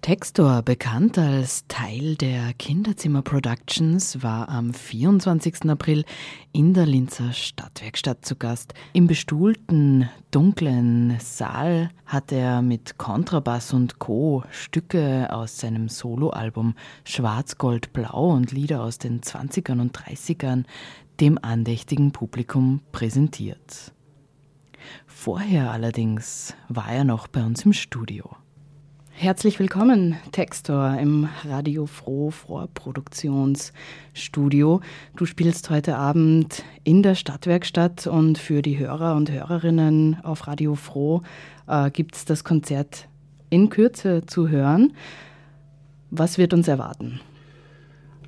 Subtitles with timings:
[0.00, 5.68] Textor, bekannt als Teil der Kinderzimmer Productions, war am 24.
[5.68, 6.04] April
[6.52, 8.74] in der Linzer Stadtwerkstatt zu Gast.
[8.92, 14.44] Im bestuhlten, dunklen Saal hat er mit Kontrabass und Co.
[14.50, 16.74] Stücke aus seinem Soloalbum
[17.04, 20.64] Schwarz-Gold-Blau und Lieder aus den 20ern und 30ern
[21.20, 23.92] dem andächtigen Publikum präsentiert.
[25.06, 28.36] Vorher allerdings war er noch bei uns im Studio.
[29.20, 34.80] Herzlich willkommen, Textor, im Radio Froh Vorproduktionsstudio.
[35.16, 40.76] Du spielst heute Abend in der Stadtwerkstatt und für die Hörer und Hörerinnen auf Radio
[40.76, 41.22] Froh
[41.66, 43.08] äh, gibt es das Konzert
[43.50, 44.92] in Kürze zu hören.
[46.12, 47.18] Was wird uns erwarten?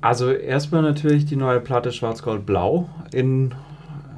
[0.00, 3.54] Also erstmal natürlich die neue Platte Schwarz-Gold-Blau in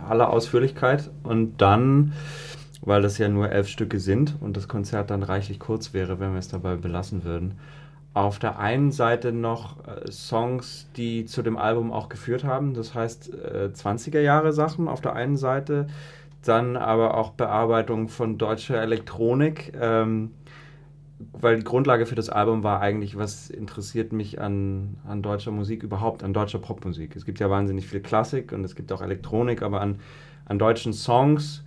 [0.08, 2.14] aller Ausführlichkeit und dann
[2.84, 6.32] weil das ja nur elf Stücke sind und das Konzert dann reichlich kurz wäre, wenn
[6.32, 7.58] wir es dabei belassen würden.
[8.12, 12.94] Auf der einen Seite noch äh, Songs, die zu dem Album auch geführt haben, das
[12.94, 15.88] heißt äh, 20er Jahre Sachen auf der einen Seite,
[16.44, 20.32] dann aber auch Bearbeitung von deutscher Elektronik, ähm,
[21.32, 25.82] weil die Grundlage für das Album war eigentlich, was interessiert mich an, an deutscher Musik
[25.82, 27.16] überhaupt, an deutscher Popmusik.
[27.16, 30.00] Es gibt ja wahnsinnig viel Klassik und es gibt auch Elektronik, aber an,
[30.44, 31.64] an deutschen Songs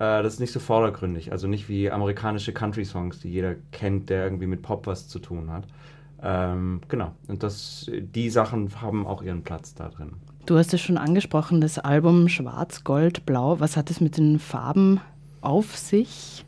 [0.00, 1.30] das ist nicht so vordergründig.
[1.30, 5.50] Also nicht wie amerikanische Country-Songs, die jeder kennt, der irgendwie mit Pop was zu tun
[5.50, 5.64] hat.
[6.22, 7.12] Ähm, genau.
[7.28, 10.12] Und das, die Sachen haben auch ihren Platz da drin.
[10.46, 13.60] Du hast es schon angesprochen, das Album Schwarz, Gold, Blau.
[13.60, 15.00] Was hat es mit den Farben
[15.42, 16.46] auf sich?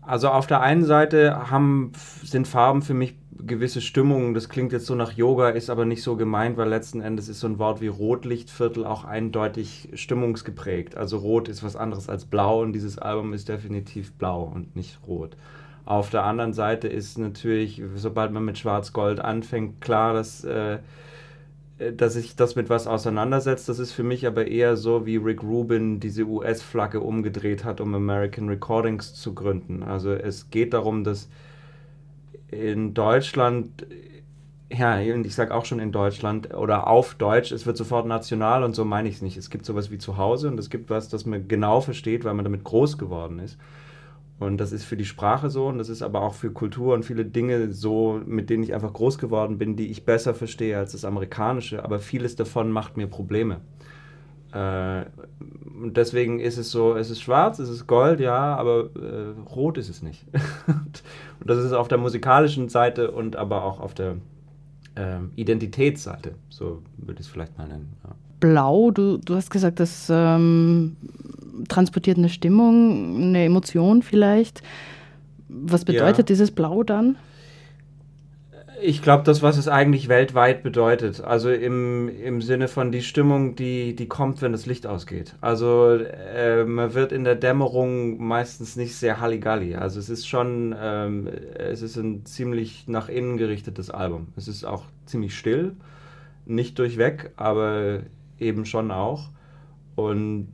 [0.00, 4.34] Also auf der einen Seite haben, sind Farben für mich gewisse Stimmungen.
[4.34, 7.40] Das klingt jetzt so nach Yoga, ist aber nicht so gemeint, weil letzten Endes ist
[7.40, 10.96] so ein Wort wie Rotlichtviertel auch eindeutig stimmungsgeprägt.
[10.96, 14.98] Also Rot ist was anderes als Blau und dieses Album ist definitiv blau und nicht
[15.06, 15.36] rot.
[15.84, 20.78] Auf der anderen Seite ist natürlich, sobald man mit Schwarz-Gold anfängt, klar, dass, äh,
[21.96, 23.68] dass sich das mit was auseinandersetzt.
[23.68, 27.94] Das ist für mich aber eher so, wie Rick Rubin diese US-Flagge umgedreht hat, um
[27.94, 29.82] American Recordings zu gründen.
[29.82, 31.28] Also es geht darum, dass
[32.52, 33.86] in Deutschland,
[34.70, 38.62] ja, und ich sage auch schon in Deutschland oder auf Deutsch, es wird sofort national
[38.62, 39.36] und so meine ich es nicht.
[39.36, 42.34] Es gibt sowas wie zu Hause und es gibt was, das man genau versteht, weil
[42.34, 43.58] man damit groß geworden ist.
[44.38, 47.04] Und das ist für die Sprache so und das ist aber auch für Kultur und
[47.04, 50.92] viele Dinge so, mit denen ich einfach groß geworden bin, die ich besser verstehe als
[50.92, 51.84] das Amerikanische.
[51.84, 53.60] Aber vieles davon macht mir Probleme.
[54.52, 55.04] Äh,
[55.82, 59.78] und deswegen ist es so, es ist schwarz, es ist Gold, ja, aber äh, rot
[59.78, 60.24] ist es nicht.
[60.66, 61.02] und
[61.44, 64.16] das ist auf der musikalischen Seite und aber auch auf der
[64.94, 67.94] äh, Identitätsseite, so würde ich es vielleicht mal nennen.
[68.04, 68.10] Ja.
[68.40, 70.96] Blau, du, du hast gesagt, das ähm,
[71.68, 74.62] transportiert eine Stimmung, eine Emotion vielleicht.
[75.48, 76.24] Was bedeutet ja.
[76.24, 77.16] dieses Blau dann?
[78.84, 81.20] Ich glaube, das, was es eigentlich weltweit bedeutet.
[81.20, 85.36] Also im, im Sinne von die Stimmung, die, die kommt, wenn das Licht ausgeht.
[85.40, 89.76] Also äh, man wird in der Dämmerung meistens nicht sehr Halligalli.
[89.76, 94.28] Also es ist schon, ähm, es ist ein ziemlich nach innen gerichtetes Album.
[94.36, 95.76] Es ist auch ziemlich still,
[96.44, 98.00] nicht durchweg, aber
[98.40, 99.28] eben schon auch.
[99.94, 100.48] Und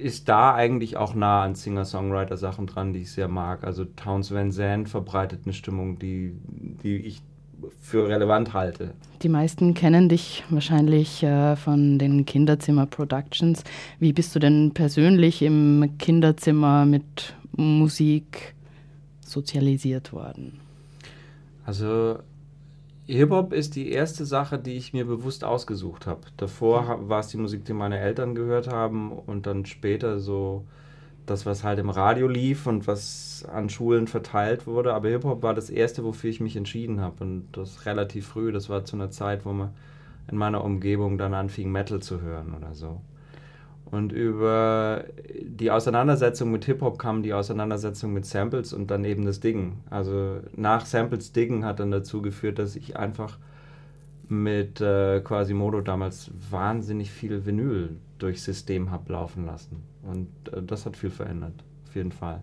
[0.00, 3.64] ist da eigentlich auch nah an Singer-Songwriter-Sachen dran, die ich sehr mag.
[3.64, 6.34] Also Towns Van Zandt verbreitet eine Stimmung, die,
[6.82, 7.22] die ich
[7.80, 8.94] für relevant halte.
[9.22, 13.64] Die meisten kennen dich wahrscheinlich äh, von den Kinderzimmer Productions.
[13.98, 18.54] Wie bist du denn persönlich im Kinderzimmer mit Musik
[19.20, 20.60] sozialisiert worden?
[21.64, 22.18] Also
[23.16, 26.20] Hip-Hop ist die erste Sache, die ich mir bewusst ausgesucht habe.
[26.36, 30.64] Davor war es die Musik, die meine Eltern gehört haben und dann später so
[31.26, 34.94] das, was halt im Radio lief und was an Schulen verteilt wurde.
[34.94, 38.52] Aber Hip-Hop war das erste, wofür ich mich entschieden habe und das relativ früh.
[38.52, 39.70] Das war zu einer Zeit, wo man
[40.30, 43.00] in meiner Umgebung dann anfing, Metal zu hören oder so.
[43.90, 45.04] Und über
[45.42, 49.78] die Auseinandersetzung mit Hip-Hop kam die Auseinandersetzung mit Samples und dann eben das Diggen.
[49.90, 53.38] Also nach Samples Diggen hat dann dazu geführt, dass ich einfach
[54.28, 59.82] mit äh, Quasimodo damals wahnsinnig viel Vinyl durchs System habe laufen lassen.
[60.04, 61.54] Und äh, das hat viel verändert,
[61.88, 62.42] auf jeden Fall.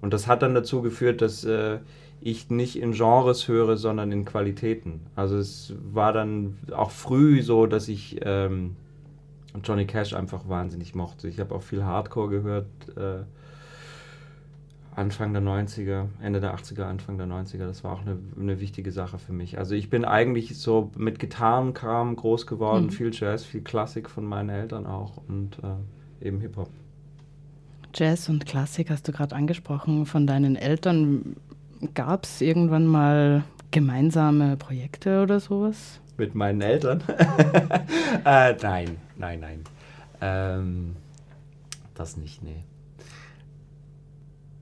[0.00, 1.78] Und das hat dann dazu geführt, dass äh,
[2.20, 5.00] ich nicht in Genres höre, sondern in Qualitäten.
[5.16, 8.76] Also es war dann auch früh so, dass ich ähm,
[9.58, 11.28] und Johnny Cash einfach wahnsinnig mochte.
[11.28, 12.66] Ich habe auch viel Hardcore gehört.
[12.96, 13.24] Äh,
[14.94, 18.90] Anfang der 90er, Ende der 80er, Anfang der 90er, das war auch eine, eine wichtige
[18.90, 19.58] Sache für mich.
[19.58, 22.90] Also ich bin eigentlich so mit Gitarrenkram groß geworden, mhm.
[22.90, 26.70] viel Jazz, viel Klassik von meinen Eltern auch und äh, eben Hip-Hop.
[27.94, 31.36] Jazz und Klassik hast du gerade angesprochen von deinen Eltern.
[31.94, 36.00] Gab es irgendwann mal gemeinsame Projekte oder sowas?
[36.16, 37.04] Mit meinen Eltern?
[38.24, 39.64] äh, nein, nein, nein.
[40.20, 40.96] Ähm,
[41.94, 42.64] das nicht, nee.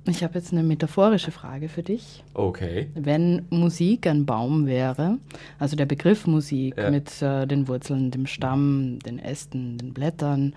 [0.09, 2.23] Ich habe jetzt eine metaphorische Frage für dich.
[2.33, 2.89] Okay.
[2.95, 5.19] Wenn Musik ein Baum wäre,
[5.59, 6.91] also der Begriff Musik ja.
[6.91, 10.55] mit äh, den Wurzeln, dem Stamm, den Ästen, den Blättern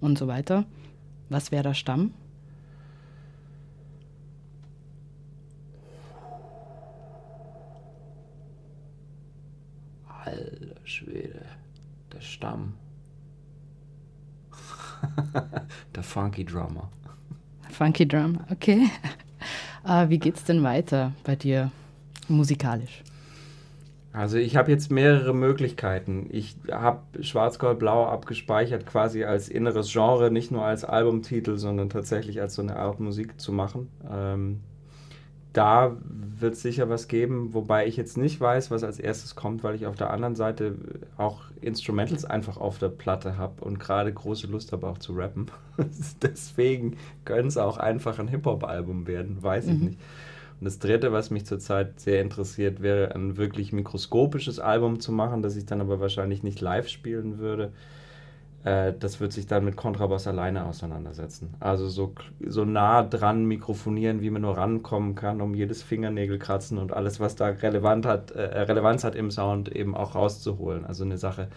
[0.00, 0.66] und so weiter,
[1.30, 2.12] was wäre der Stamm?
[10.24, 11.46] Alter Schwede,
[12.12, 12.74] der Stamm.
[15.94, 16.88] der Funky Drummer.
[17.70, 18.90] Funky Drum, okay.
[19.84, 21.70] Uh, wie geht's denn weiter bei dir
[22.28, 23.02] musikalisch?
[24.12, 26.26] Also ich habe jetzt mehrere Möglichkeiten.
[26.30, 32.54] Ich habe Schwarz-Gold-Blau abgespeichert quasi als inneres Genre, nicht nur als Albumtitel, sondern tatsächlich als
[32.54, 33.88] so eine Art Musik zu machen.
[34.10, 34.60] Ähm,
[35.52, 35.96] da
[36.38, 39.74] wird es sicher was geben, wobei ich jetzt nicht weiß, was als erstes kommt, weil
[39.74, 40.74] ich auf der anderen Seite
[41.16, 45.46] auch Instrumentals einfach auf der Platte habe und gerade große Lust habe auch zu rappen.
[46.22, 49.72] Deswegen könnte es auch einfach ein Hip-Hop-Album werden, weiß mhm.
[49.72, 49.98] ich nicht.
[50.60, 55.42] Und das dritte, was mich zurzeit sehr interessiert, wäre ein wirklich mikroskopisches Album zu machen,
[55.42, 57.72] das ich dann aber wahrscheinlich nicht live spielen würde
[58.64, 61.54] äh, das wird sich dann mit Kontrabass alleine auseinandersetzen.
[61.60, 66.92] Also so, so nah dran mikrofonieren, wie man nur rankommen kann, um jedes Fingernägelkratzen und
[66.92, 70.84] alles, was da relevant hat, äh, Relevanz hat im Sound, eben auch rauszuholen.
[70.84, 71.48] Also eine Sache,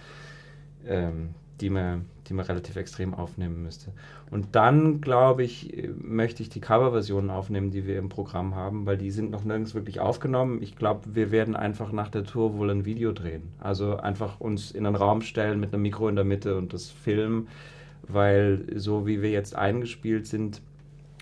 [0.88, 3.92] ähm, die man, die man relativ extrem aufnehmen müsste.
[4.32, 8.98] Und dann, glaube ich, möchte ich die Coverversionen aufnehmen, die wir im Programm haben, weil
[8.98, 10.62] die sind noch nirgends wirklich aufgenommen.
[10.62, 13.44] Ich glaube, wir werden einfach nach der Tour wohl ein Video drehen.
[13.60, 16.90] Also einfach uns in einen Raum stellen mit einem Mikro in der Mitte und das
[16.90, 17.48] filmen,
[18.08, 20.62] weil so wie wir jetzt eingespielt sind,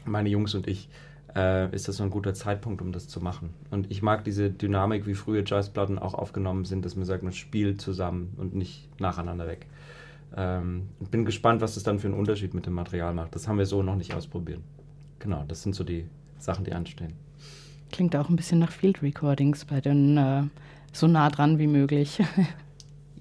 [0.05, 0.89] meine Jungs und ich,
[1.35, 3.53] äh, ist das so ein guter Zeitpunkt, um das zu machen.
[3.71, 7.33] Und ich mag diese Dynamik, wie frühe Jazzplatten auch aufgenommen sind, dass man sagt, man
[7.33, 9.67] spielt zusammen und nicht nacheinander weg.
[10.35, 13.35] Ähm, bin gespannt, was das dann für einen Unterschied mit dem Material macht.
[13.35, 14.59] Das haben wir so noch nicht ausprobiert.
[15.19, 16.05] Genau, das sind so die
[16.39, 17.13] Sachen, die anstehen.
[17.91, 20.43] Klingt auch ein bisschen nach Field Recordings bei den äh,
[20.91, 22.19] so nah dran wie möglich.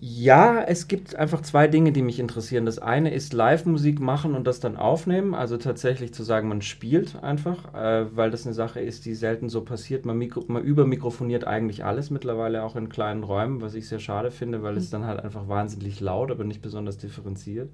[0.04, 2.66] Ja, es gibt einfach zwei Dinge, die mich interessieren.
[2.66, 5.32] Das eine ist Live-Musik machen und das dann aufnehmen.
[5.32, 9.48] Also tatsächlich zu sagen, man spielt einfach, äh, weil das eine Sache ist, die selten
[9.48, 10.04] so passiert.
[10.04, 14.32] Man, mikro man übermikrofoniert eigentlich alles mittlerweile auch in kleinen Räumen, was ich sehr schade
[14.32, 14.78] finde, weil mhm.
[14.78, 17.70] es dann halt einfach wahnsinnig laut, aber nicht besonders differenziert.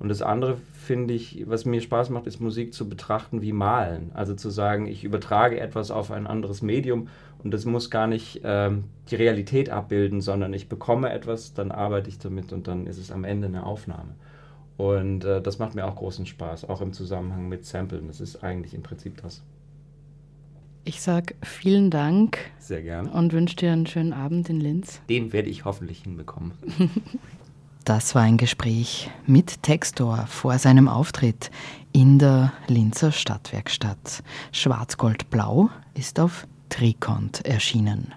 [0.00, 4.10] Und das andere finde ich, was mir Spaß macht, ist Musik zu betrachten wie Malen.
[4.14, 7.08] Also zu sagen, ich übertrage etwas auf ein anderes Medium
[7.44, 12.08] und das muss gar nicht ähm, die Realität abbilden, sondern ich bekomme etwas, dann arbeite
[12.08, 14.14] ich damit und dann ist es am Ende eine Aufnahme.
[14.78, 18.06] Und äh, das macht mir auch großen Spaß, auch im Zusammenhang mit Samplen.
[18.06, 19.42] Das ist eigentlich im Prinzip das.
[20.84, 22.38] Ich sage vielen Dank.
[22.58, 23.12] Sehr gerne.
[23.12, 25.02] Und wünsche dir einen schönen Abend in Linz.
[25.10, 26.52] Den werde ich hoffentlich hinbekommen.
[27.84, 31.50] Das war ein Gespräch mit Textor vor seinem Auftritt
[31.92, 34.22] in der Linzer Stadtwerkstatt.
[34.52, 38.14] Schwarz-Gold-Blau ist auf Trikont erschienen.